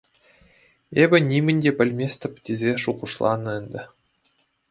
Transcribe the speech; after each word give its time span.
Эпӗ 1.01 1.17
нимӗн 1.29 1.57
те 1.63 1.71
пӗлместӗп 1.77 2.33
тесе 2.43 2.71
шухӑшланӑ 2.81 3.51
ӗнтӗ. 3.61 3.81